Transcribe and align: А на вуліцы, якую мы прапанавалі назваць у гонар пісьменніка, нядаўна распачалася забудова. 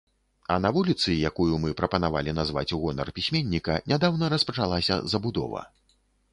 А 0.53 0.55
на 0.65 0.69
вуліцы, 0.77 1.11
якую 1.29 1.59
мы 1.65 1.73
прапанавалі 1.81 2.35
назваць 2.39 2.65
у 2.79 2.81
гонар 2.87 3.13
пісьменніка, 3.21 3.79
нядаўна 3.93 4.33
распачалася 4.37 5.01
забудова. 5.15 5.61